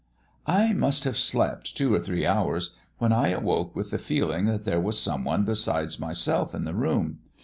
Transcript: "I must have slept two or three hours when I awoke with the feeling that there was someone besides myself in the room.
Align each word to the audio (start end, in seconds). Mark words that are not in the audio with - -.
"I 0.47 0.73
must 0.73 1.03
have 1.03 1.15
slept 1.15 1.77
two 1.77 1.93
or 1.93 1.99
three 1.99 2.25
hours 2.25 2.71
when 2.97 3.13
I 3.13 3.27
awoke 3.27 3.75
with 3.75 3.91
the 3.91 3.99
feeling 3.99 4.47
that 4.47 4.65
there 4.65 4.81
was 4.81 4.99
someone 4.99 5.45
besides 5.45 5.99
myself 5.99 6.55
in 6.55 6.63
the 6.63 6.73
room. 6.73 7.19